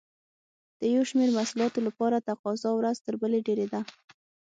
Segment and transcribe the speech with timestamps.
[0.79, 3.81] د یو شمېر محصولاتو لپاره تقاضا ورځ تر بلې ډېرېده.